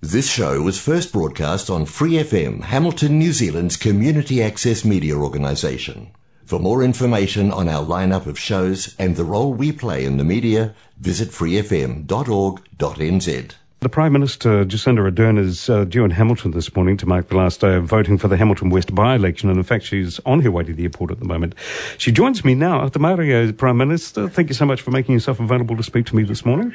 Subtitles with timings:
[0.00, 6.12] This show was first broadcast on Free FM, Hamilton, New Zealand's community access media organisation.
[6.44, 10.22] For more information on our lineup of shows and the role we play in the
[10.22, 12.06] media, visit freefm.org.nz.
[13.80, 17.36] The Prime Minister, Jacinda Ardern, is uh, due in Hamilton this morning to mark the
[17.36, 20.50] last day of voting for the Hamilton West by-election, and in fact, she's on her
[20.52, 21.56] way to the airport at the moment.
[21.96, 22.88] She joins me now.
[22.96, 26.22] Morena, Prime Minister, thank you so much for making yourself available to speak to me
[26.22, 26.72] this morning.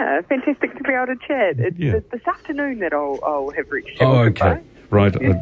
[0.00, 1.58] Oh, Morena, fantastic to be able to chat.
[1.58, 2.00] It's Yeah.
[2.10, 4.62] this afternoon that I'll, I'll have reached Oh, Hamilton okay.
[4.90, 5.14] Right.
[5.14, 5.34] Uh,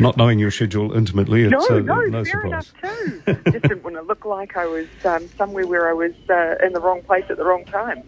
[0.00, 1.56] not knowing your schedule intimately, by.
[1.56, 2.46] it's No, uh, no, no fair surprise.
[2.46, 3.22] enough too.
[3.52, 6.72] Just didn't want to look like I was um, somewhere where I was uh, in
[6.72, 8.02] the wrong place at the wrong time.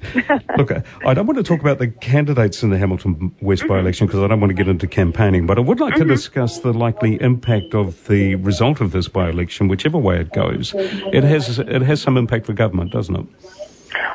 [0.58, 0.72] Look,
[1.04, 3.68] I don't want to talk about the candidates in the Hamilton West Mm-hmm.
[3.68, 6.58] by-election because I don't want to get into campaigning, but I would like to discuss
[6.58, 10.74] the likely impact of the result of this by-election, whichever way it goes.
[10.76, 13.26] It has it has some impact for government, doesn't it?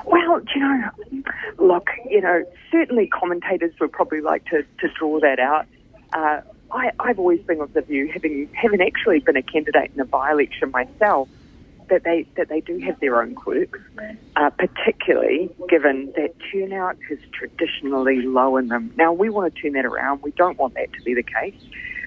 [0.05, 0.89] Well, you know,
[1.57, 5.65] look, you know, certainly commentators would probably like to, to draw that out.
[6.13, 9.99] Uh, I, I've always been of the view, having having actually been a candidate in
[9.99, 11.27] a by-election myself,
[11.89, 13.79] that they that they do have their own quirks,
[14.37, 18.93] uh, particularly given that turnout is traditionally low in them.
[18.97, 20.21] Now we want to turn that around.
[20.21, 21.55] We don't want that to be the case.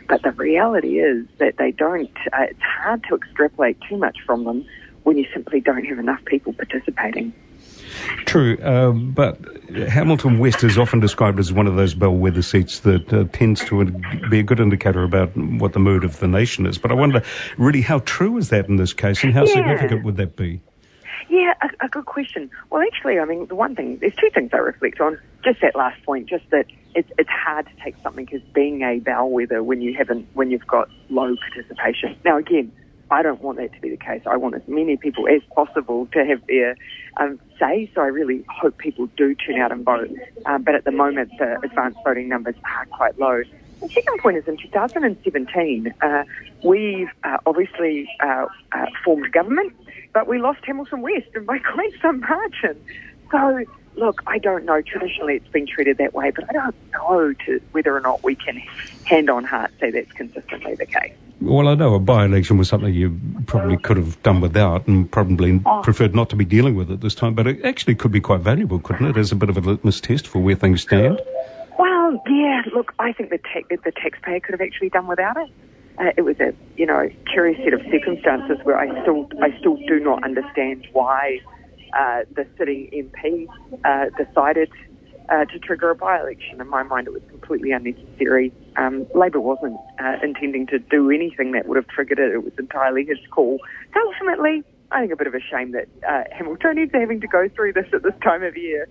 [0.07, 2.11] But the reality is that they don't.
[2.33, 4.67] Uh, it's hard to extrapolate too much from them
[5.03, 7.33] when you simply don't have enough people participating.
[8.27, 9.39] True, um, but
[9.89, 13.85] Hamilton West is often described as one of those bellwether seats that uh, tends to
[14.29, 16.77] be a good indicator about what the mood of the nation is.
[16.79, 17.23] But I wonder,
[17.57, 19.55] really, how true is that in this case, and how Yeah.
[19.55, 20.61] significant would that be?
[21.29, 22.51] Yeah, a, a good question.
[22.71, 25.19] Well, actually, I mean, the one thing, there's two things I reflect on.
[25.45, 28.99] Just that last point, just that it's it's hard to take something as being a
[28.99, 32.17] bellwether when you haven't, when you've got low participation.
[32.25, 32.73] Now, again,
[33.11, 34.23] I don't want that to be the case.
[34.27, 36.77] I want as many people as possible to have their
[37.19, 37.91] um, say.
[37.95, 40.11] So I really hope people do turn out and vote.
[40.47, 43.43] Um, but at the moment, the advanced voting numbers are quite low.
[43.81, 46.25] The second point is in 2017, uh,
[46.63, 49.75] we've uh, obviously uh, uh, formed government,
[50.13, 52.81] but we lost Hamilton West and by quite some margin.
[53.31, 53.65] So,
[53.97, 54.83] look, I don't know.
[54.83, 58.35] Traditionally, it's been treated that way, but I don't know to whether or not we
[58.35, 58.57] can,
[59.05, 61.13] hand on heart, say that's consistently the case.
[61.41, 65.61] Well, I know a by-election was something you probably could have done without and probably
[65.83, 68.41] preferred not to be dealing with at this time, but it actually could be quite
[68.41, 71.21] valuable, couldn't it, as a bit of a litmus test for where things stand?
[71.79, 72.63] Well, yeah.
[72.75, 75.51] Look, I think the ta- the taxpayer could have actually done without it.
[75.99, 79.77] Uh, it was a you know curious set of circumstances where I still I still
[79.89, 81.41] do not understand why
[81.95, 83.47] uh, the sitting MP
[83.85, 84.71] uh, decided
[85.29, 86.61] uh, to trigger a by-election.
[86.61, 88.53] In my mind, it was completely unnecessary.
[88.77, 92.33] Um, Labour wasn't uh, intending to do anything that would have triggered it.
[92.33, 93.59] It was entirely his call.
[93.95, 97.27] So ultimately, I think a bit of a shame that uh, Hamiltonians are having to
[97.27, 98.89] go through this at this time of year.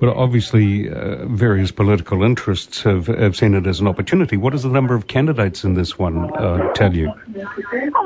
[0.00, 4.36] But obviously, various political interests have, have seen it as an opportunity.
[4.36, 6.28] What does the number of candidates in this one
[6.74, 7.12] tell you?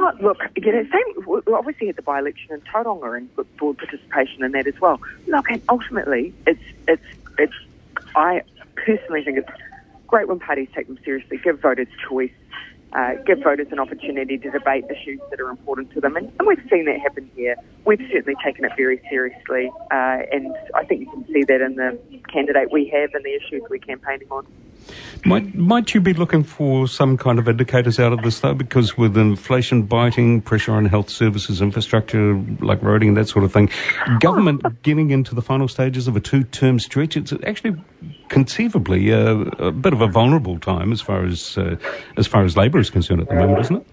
[0.05, 4.45] Oh, look, you know, same, we obviously had the by-election in Tauranga and broad participation
[4.45, 5.01] in that as well.
[5.27, 7.03] Look, and ultimately, it's, it's,
[7.39, 7.55] it's,
[8.15, 8.43] I
[8.75, 9.49] personally think it's
[10.07, 12.31] great when parties take them seriously, give voters choice,
[12.93, 16.17] uh, give voters an opportunity to debate issues that are important to them.
[16.17, 17.57] And, and we've seen that happen here.
[17.87, 19.73] We've certainly taken it very seriously.
[19.91, 21.99] Uh, and I think you can see that in the
[22.31, 24.47] candidate we have and the issues we're campaigning on.
[25.25, 28.55] Might, might you be looking for some kind of indicators out of this, though?
[28.55, 33.53] Because with inflation biting, pressure on health services, infrastructure like roading and that sort of
[33.53, 33.71] thing,
[34.21, 37.75] government getting into the final stages of a two-term stretch, it's actually
[38.29, 41.77] conceivably a, a bit of a vulnerable time as far as uh,
[42.17, 43.87] as far as Labour is concerned at the moment, isn't it?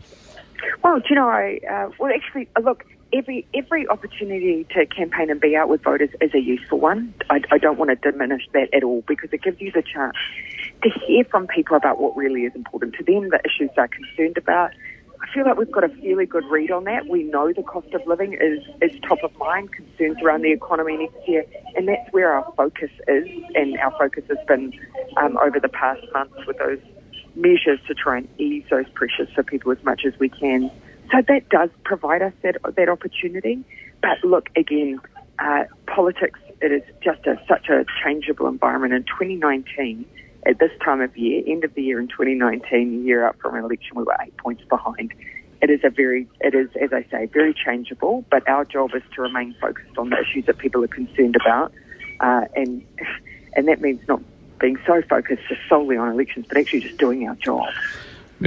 [0.84, 5.29] Well, do you know, I, uh, well, actually, uh, look, every every opportunity to campaign
[5.29, 7.13] and be out with voters is a useful one.
[7.29, 10.16] I, I don't want to diminish that at all because it gives you the chance
[10.83, 14.37] to hear from people about what really is important to them, the issues they're concerned
[14.37, 14.71] about.
[15.21, 17.07] I feel like we've got a fairly good read on that.
[17.07, 20.97] We know the cost of living is, is top of mind, concerns around the economy
[20.97, 24.73] next year, and that's where our focus is, and our focus has been
[25.17, 26.79] um, over the past months with those
[27.35, 30.72] measures to try and ease those pressures for people as much as we can.
[31.11, 33.63] So that does provide us that, that opportunity.
[34.01, 34.99] But look, again,
[35.37, 38.93] uh, politics, it is just a, such a changeable environment.
[38.93, 40.05] In 2019,
[40.46, 43.55] at this time of year, end of the year in 2019, a year up from
[43.55, 45.14] an election, we were eight points behind.
[45.61, 49.03] It is a very, it is, as I say, very changeable, but our job is
[49.16, 51.72] to remain focused on the issues that people are concerned about.
[52.20, 52.85] Uh, and,
[53.55, 54.22] and that means not
[54.59, 57.67] being so focused just solely on elections, but actually just doing our job.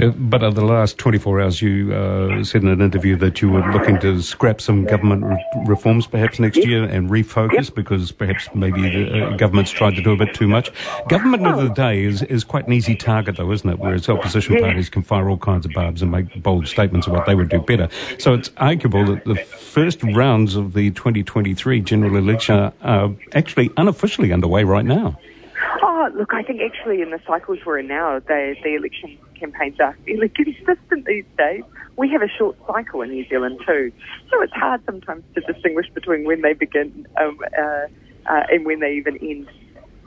[0.01, 3.49] Uh, but in the last 24 hours, you uh, said in an interview that you
[3.49, 8.49] were looking to scrap some government re- reforms perhaps next year and refocus because perhaps
[8.53, 10.69] maybe the uh, government's tried to do a bit too much.
[11.07, 13.79] Government of the day is, is quite an easy target, though, isn't it?
[13.79, 17.25] Whereas opposition parties can fire all kinds of barbs and make bold statements of what
[17.25, 17.87] they would do better.
[18.19, 24.33] So it's arguable that the first rounds of the 2023 general election are actually unofficially
[24.33, 25.17] underway right now.
[25.81, 29.79] Oh, look, I think actually in the cycles we're in now, the, the election campaigns
[29.79, 31.63] are fairly consistent these days.
[31.97, 33.91] We have a short cycle in New Zealand too,
[34.29, 37.87] so it's hard sometimes to distinguish between when they begin um, uh,
[38.27, 39.49] uh, and when they even end.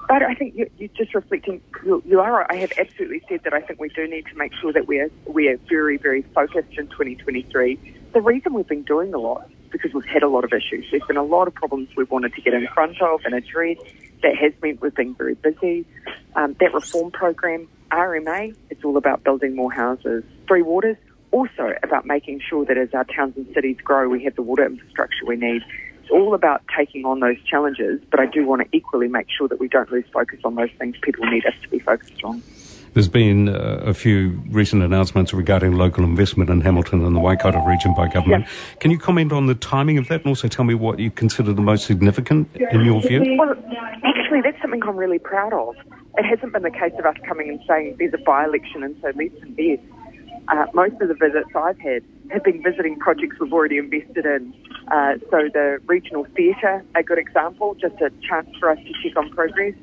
[0.09, 1.61] But I think you, you're just reflecting.
[1.85, 2.51] You, you are.
[2.51, 5.11] I have absolutely said that I think we do need to make sure that we're
[5.27, 7.79] we are very very focused in 2023.
[8.13, 10.87] The reason we've been doing a lot because we've had a lot of issues.
[10.91, 13.77] There's been a lot of problems we've wanted to get in front of and address.
[14.23, 15.85] That has meant we've been very busy.
[16.35, 20.25] Um, that reform program RMA, it's all about building more houses.
[20.47, 20.97] Three Waters,
[21.31, 24.65] also about making sure that as our towns and cities grow, we have the water
[24.65, 25.63] infrastructure we need.
[26.01, 29.49] It's all about taking on those challenges, but I do want to equally make sure
[29.49, 32.43] that we don't lose focus on those things people need us to be focused on.
[32.99, 37.65] There's been uh, a few recent announcements regarding local investment in Hamilton and the Waikato
[37.65, 38.49] region by government.
[38.81, 41.53] Can you comment on the timing of that and also tell me what you consider
[41.53, 43.37] the most significant in your view?
[43.39, 43.55] Well,
[44.03, 45.77] actually, that's something I'm really proud of.
[46.17, 49.13] It hasn't been the case of us coming and saying there's a by-election and so
[49.15, 49.83] let's invest.
[50.49, 54.53] Uh, most of the visits I've had have been visiting projects we've already invested in.
[54.91, 59.17] Uh, so the regional theatre, a good example, just a chance for us to check
[59.17, 59.75] on progress.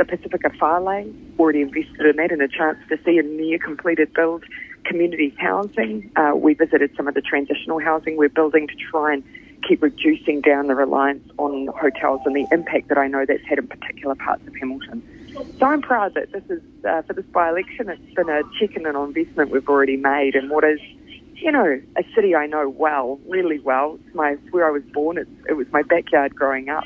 [0.00, 4.14] The Pacifica Fale, already invested in that and a chance to see a near completed
[4.14, 4.44] build.
[4.86, 9.22] Community housing, uh, we visited some of the transitional housing we're building to try and
[9.68, 13.58] keep reducing down the reliance on hotels and the impact that I know that's had
[13.58, 15.02] in particular parts of Hamilton.
[15.58, 18.86] So I'm proud that this is, uh, for this by-election, it's been a check in
[18.86, 20.80] an investment we've already made in what is,
[21.34, 23.98] you know, a city I know well, really well.
[24.06, 25.18] It's my, it's where I was born.
[25.18, 26.84] It's, it was my backyard growing up.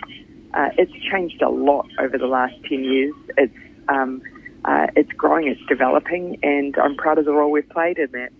[0.54, 3.14] Uh, it's changed a lot over the last 10 years.
[3.36, 3.54] It's,
[3.88, 4.22] um,
[4.64, 8.30] uh, it's growing, it's developing, and I'm proud of the role we've played in that.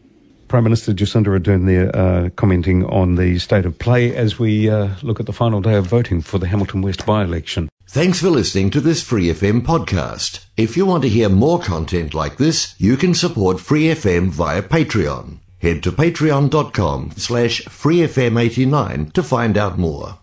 [0.47, 4.91] Prime Minister Jacinda Ardern there uh, commenting on the state of play as we uh,
[5.03, 7.69] look at the final day of voting for the Hamilton West by-election.
[7.89, 10.45] Thanks for listening to this Free FM podcast.
[10.57, 14.63] If you want to hear more content like this, you can support Free FM via
[14.63, 15.39] Patreon.
[15.59, 20.19] Head to patreon.com slash freefm89 to find out more.